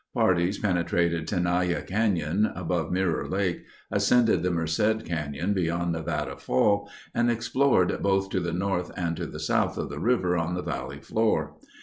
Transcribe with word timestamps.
Parties 0.15 0.57
penetrated 0.57 1.27
Tenaya 1.27 1.83
Canyon 1.83 2.47
above 2.55 2.91
Mirror 2.91 3.27
Lake, 3.27 3.65
ascended 3.91 4.41
the 4.41 4.49
Merced 4.49 5.05
Canyon 5.05 5.53
beyond 5.53 5.91
Nevada 5.91 6.37
Fall, 6.37 6.89
and 7.13 7.29
explored 7.29 7.95
both 8.01 8.31
to 8.31 8.39
the 8.39 8.51
north 8.51 8.89
and 8.97 9.15
to 9.17 9.27
the 9.27 9.39
south 9.39 9.77
of 9.77 9.89
the 9.89 9.99
river 9.99 10.35
on 10.35 10.55
the 10.55 10.63
valley 10.63 11.01
floor. 11.01 11.55